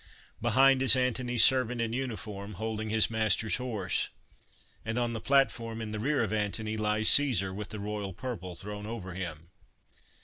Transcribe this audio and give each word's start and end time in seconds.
Behind, 0.41 0.81
is 0.81 0.95
Antony's 0.95 1.45
servant 1.45 1.79
in 1.79 1.93
uniform, 1.93 2.55
holding 2.55 2.89
his 2.89 3.11
master's 3.11 3.57
horse; 3.57 4.09
and 4.83 4.97
on 4.97 5.13
the 5.13 5.21
platform, 5.21 5.79
in 5.79 5.91
the 5.91 5.99
rear 5.99 6.23
of 6.23 6.33
Antony, 6.33 6.75
lies 6.75 7.07
Caesar, 7.09 7.53
with 7.53 7.69
the 7.69 7.79
royal 7.79 8.11
purple 8.11 8.55
thrown 8.55 8.87
over 8.87 9.13
him. 9.13 9.51